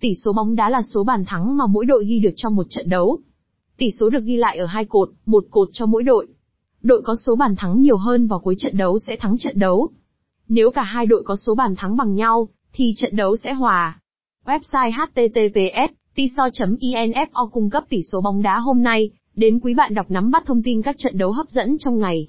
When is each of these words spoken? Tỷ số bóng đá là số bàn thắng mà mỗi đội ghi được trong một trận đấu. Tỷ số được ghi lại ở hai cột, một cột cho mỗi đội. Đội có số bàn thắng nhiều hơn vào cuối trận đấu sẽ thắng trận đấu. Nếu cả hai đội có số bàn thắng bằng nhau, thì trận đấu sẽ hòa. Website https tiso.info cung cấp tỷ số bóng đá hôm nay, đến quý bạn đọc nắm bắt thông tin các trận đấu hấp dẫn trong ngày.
Tỷ 0.00 0.14
số 0.14 0.32
bóng 0.32 0.56
đá 0.56 0.70
là 0.70 0.82
số 0.82 1.04
bàn 1.04 1.24
thắng 1.24 1.56
mà 1.56 1.66
mỗi 1.66 1.84
đội 1.84 2.04
ghi 2.06 2.18
được 2.18 2.32
trong 2.36 2.56
một 2.56 2.66
trận 2.70 2.88
đấu. 2.88 3.18
Tỷ 3.76 3.90
số 3.90 4.10
được 4.10 4.24
ghi 4.24 4.36
lại 4.36 4.58
ở 4.58 4.66
hai 4.66 4.84
cột, 4.84 5.10
một 5.26 5.44
cột 5.50 5.68
cho 5.72 5.86
mỗi 5.86 6.02
đội. 6.02 6.26
Đội 6.82 7.02
có 7.02 7.16
số 7.26 7.36
bàn 7.36 7.56
thắng 7.56 7.80
nhiều 7.80 7.96
hơn 7.96 8.26
vào 8.26 8.40
cuối 8.40 8.54
trận 8.58 8.76
đấu 8.76 8.98
sẽ 8.98 9.16
thắng 9.20 9.38
trận 9.38 9.58
đấu. 9.58 9.88
Nếu 10.48 10.70
cả 10.70 10.82
hai 10.82 11.06
đội 11.06 11.22
có 11.26 11.36
số 11.36 11.54
bàn 11.54 11.74
thắng 11.76 11.96
bằng 11.96 12.14
nhau, 12.14 12.48
thì 12.72 12.94
trận 12.96 13.16
đấu 13.16 13.36
sẽ 13.36 13.52
hòa. 13.52 14.00
Website 14.44 14.92
https 14.92 15.92
tiso.info 16.14 17.48
cung 17.48 17.70
cấp 17.70 17.84
tỷ 17.88 18.02
số 18.02 18.20
bóng 18.20 18.42
đá 18.42 18.58
hôm 18.58 18.82
nay, 18.82 19.10
đến 19.34 19.60
quý 19.60 19.74
bạn 19.74 19.94
đọc 19.94 20.10
nắm 20.10 20.30
bắt 20.30 20.42
thông 20.46 20.62
tin 20.62 20.82
các 20.82 20.96
trận 20.98 21.18
đấu 21.18 21.32
hấp 21.32 21.48
dẫn 21.48 21.78
trong 21.78 21.98
ngày. 21.98 22.28